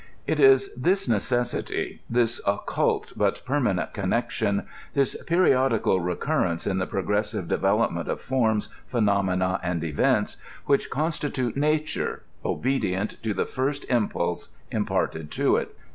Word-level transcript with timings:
It 0.25 0.39
is 0.39 0.71
this 0.75 1.07
necessity, 1.07 2.01
this 2.09 2.41
occult 2.47 3.13
but 3.15 3.43
permanent 3.45 3.93
connection, 3.93 4.65
thi^ 4.95 5.27
periodical 5.27 5.99
recurrence 5.99 6.65
in 6.65 6.79
the 6.79 6.87
progressive 6.87 7.47
development 7.47 8.09
of 8.09 8.19
forms, 8.19 8.69
phenomena, 8.87 9.59
and 9.61 9.83
events, 9.83 10.37
which 10.65 10.89
constitute 10.89 11.55
nature^ 11.55 12.21
obe 12.43 12.81
dient 12.81 13.21
to 13.21 13.35
the 13.35 13.45
first 13.45 13.85
impulse 13.91 14.55
imparted 14.71 15.29
to 15.33 15.57
it. 15.57 15.77